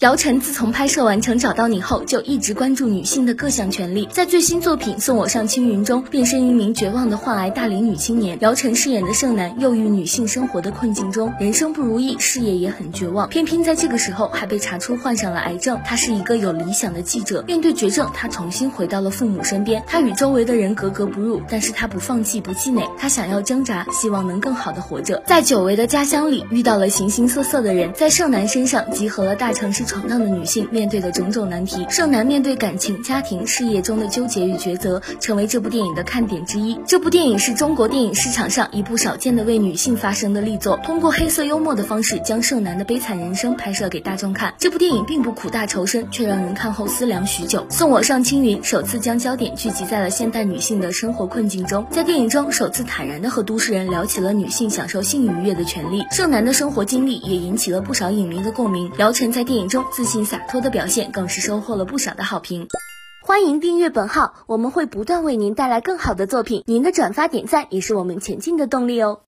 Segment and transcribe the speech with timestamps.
[0.00, 4.08] 姚晨自从拍摄完成《找到你》后，就一直关注女性的各项权利。
[4.12, 8.38] 在最新作品《送我上青云》中，变身一名绝望的患癌大龄女青年。
[8.40, 13.28] 姚晨饰演的盛楠，又遇女性生活的困境中，人生不如意，事业也很绝望。
[13.28, 15.80] 偏偏在这个时候，还被查出患上了癌症。
[15.84, 19.82] 他是一个有理想的记者，面对绝症，他重新回到了父母身边。
[19.84, 22.88] 他与周围的人格格不入，但是他不放弃，不气馁。
[22.96, 25.20] 他想要挣扎，希望能更好的活着。
[25.26, 30.68] 在久违的家乡里，遇到了形形色色的人，在盛楠身上集合了大城市闯荡的女性。
[30.70, 36.78] 面对的种种难题，剩男面对感情、家庭、事业中的纠结与抉择，成为这部电影的看点之一。
[36.86, 44.54] 这部电影是中国电影市场上一部少见的为女性发声的力作，通过黑色幽默的方式，将剩男的悲惨人生拍摄给大众看。
[44.58, 47.66] 这部电影并不苦大仇深，却让人看后思量许久。
[47.70, 56.04] 送我上青云首次将焦点聚集在了现代女性的生活困境中，在电影中首次坦然的和都市人聊起了女性享受性愉悦的权利。
[56.10, 58.90] 剩男的生活经历也引起了不少影迷的共鸣。
[58.98, 60.58] 姚晨在电影中自信洒脱。
[60.58, 62.66] 的表现更是收获了不少的好评，
[63.22, 69.20] 欢迎订阅本号，我们会不断为您带来更好的作品，您的转发点赞也是我们前进的动力哦。